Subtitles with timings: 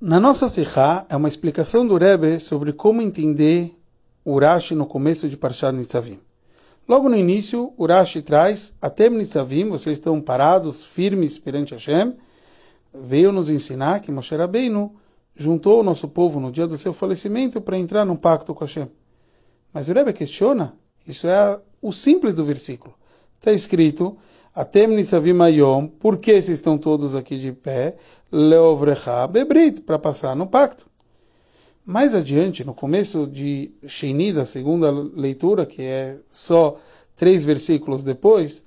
[0.00, 3.72] Na nossa Sikha é uma explicação do Rebbe sobre como entender
[4.24, 6.18] o Rashi no começo de Parshat Nitzavim.
[6.86, 12.12] Logo no início, o Rashi traz, até Nitzavim, vocês estão parados, firmes perante Hashem,
[12.92, 14.94] veio nos ensinar que Moshe Rabbeinu
[15.34, 18.90] juntou o nosso povo no dia do seu falecimento para entrar num pacto com Hashem.
[19.72, 20.74] Mas o Rebbe questiona,
[21.06, 22.94] isso é o simples do versículo.
[23.38, 24.18] Está escrito,
[24.56, 27.96] Atem Nitzavim Ayom, por que vocês estão todos aqui de pé?
[28.30, 30.86] Leovrecha Bebrit, para passar no pacto.
[31.84, 36.76] Mais adiante, no começo de Sheini, da segunda leitura, que é só
[37.16, 38.64] três versículos depois,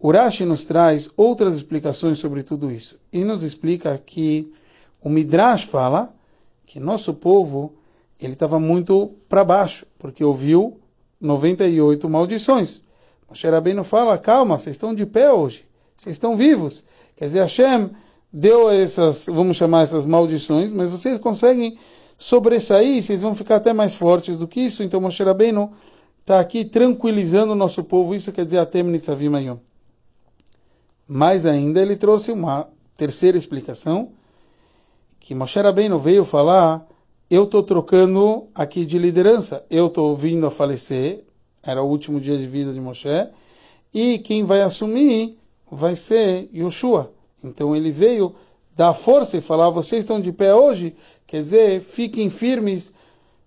[0.00, 2.96] Urashi nos traz outras explicações sobre tudo isso.
[3.12, 4.52] E nos explica que
[5.02, 6.14] o Midrash fala
[6.64, 7.74] que nosso povo
[8.20, 10.78] ele estava muito para baixo, porque ouviu
[11.20, 12.88] 98 maldições.
[13.30, 15.64] Moshe Rabbeinu fala, calma, vocês estão de pé hoje,
[15.96, 16.84] vocês estão vivos.
[17.14, 17.90] Quer dizer, Hashem
[18.32, 21.78] deu essas, vamos chamar essas maldições, mas vocês conseguem
[22.18, 24.82] sobressair, vocês vão ficar até mais fortes do que isso.
[24.82, 25.70] Então Moshe Rabbeinu
[26.20, 29.58] está aqui tranquilizando o nosso povo, isso quer dizer Atem Nitzavim Ayom.
[31.06, 34.10] Mais ainda, ele trouxe uma terceira explicação,
[35.20, 36.84] que Moshe Rabbeinu veio falar,
[37.30, 41.24] eu estou trocando aqui de liderança, eu estou vindo a falecer,
[41.62, 43.28] era o último dia de vida de Moshe,
[43.92, 45.38] e quem vai assumir
[45.70, 47.12] vai ser Yoshua.
[47.42, 48.34] Então ele veio
[48.74, 52.94] dar força e falar: vocês estão de pé hoje, quer dizer, fiquem firmes,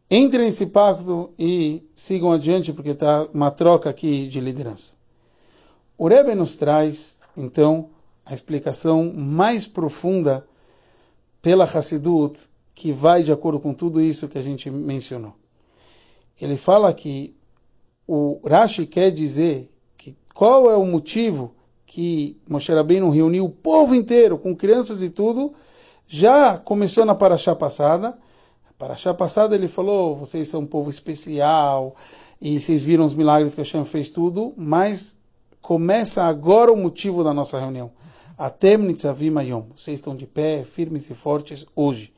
[0.09, 4.94] entrem nesse pacto e sigam adiante, porque está uma troca aqui de liderança.
[5.97, 7.89] O Rebbe nos traz, então,
[8.25, 10.45] a explicação mais profunda
[11.41, 12.39] pela Hassidut,
[12.73, 15.34] que vai de acordo com tudo isso que a gente mencionou.
[16.41, 17.36] Ele fala que
[18.08, 21.54] o Rashi quer dizer que qual é o motivo
[21.86, 25.54] que Moshe Rabbeinu reuniu o povo inteiro, com crianças e tudo,
[26.08, 28.09] já começou na Paraxá passada.
[28.66, 31.96] Na Paraxá passada ele falou, vocês são um povo especial,
[32.42, 35.18] e vocês viram os milagres que Hashem fez tudo, mas
[35.62, 37.91] começa agora o motivo da nossa reunião.
[38.38, 39.68] Atem nitzavim ayom.
[39.75, 42.14] Vocês estão de pé, firmes e fortes hoje.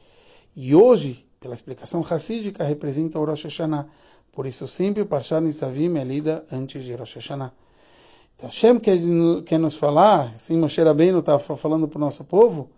[0.55, 3.85] E hoje, pela explicação racídica, representa o Rosh Hashanah.
[4.31, 7.53] Por isso sempre Parshat Nitzavim é lida antes de Rosh Hashanah.
[8.35, 8.97] Então Hashem quer,
[9.45, 12.71] quer nos falar, assim Moshe Rabbeinu está falando para o nosso povo,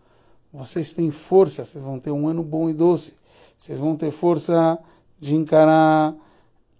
[0.51, 3.13] vocês têm força, vocês vão ter um ano bom e doce,
[3.57, 4.77] vocês vão ter força
[5.17, 6.13] de encarar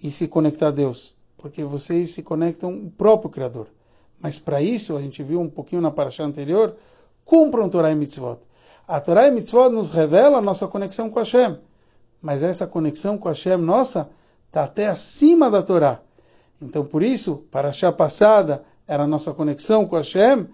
[0.04, 3.68] e se conectar a Deus, porque vocês se conectam o próprio Criador.
[4.20, 6.76] Mas para isso, a gente viu um pouquinho na paraxá anterior,
[7.24, 8.40] cumpram Torah e Mitzvot.
[8.86, 11.58] A Torah e Mitzvot nos revela a nossa conexão com Hashem.
[12.22, 14.10] Mas essa conexão com Hashem nossa
[14.48, 16.02] está até acima da Torá.
[16.62, 20.48] Então, por isso, Paraxá passada era a nossa conexão com Hashem,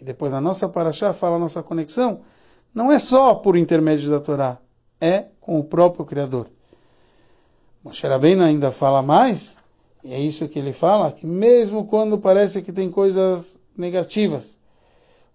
[0.00, 2.20] e depois na nossa Paraxá fala a nossa conexão,
[2.72, 4.58] não é só por intermédio da Torá,
[5.00, 6.48] é com o próprio Criador.
[7.82, 9.56] Moshe Rabbeinu ainda fala mais,
[10.04, 14.60] e é isso que ele fala, que mesmo quando parece que tem coisas negativas,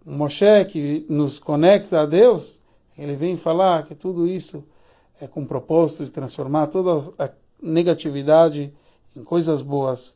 [0.05, 2.61] o Moshe que nos conecta a Deus,
[2.97, 4.63] ele vem falar que tudo isso
[5.19, 7.31] é com o propósito de transformar toda a
[7.61, 8.73] negatividade
[9.15, 10.15] em coisas boas.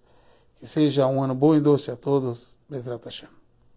[0.59, 2.57] Que seja um ano bom e doce a todos.
[2.67, 3.29] Bezrat Hashem.